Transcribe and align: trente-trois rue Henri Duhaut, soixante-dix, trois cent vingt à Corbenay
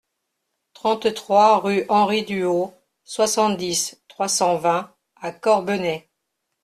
trente-trois 0.73 1.59
rue 1.59 1.85
Henri 1.87 2.23
Duhaut, 2.25 2.73
soixante-dix, 3.03 4.01
trois 4.07 4.27
cent 4.29 4.57
vingt 4.57 4.91
à 5.17 5.31
Corbenay 5.31 6.09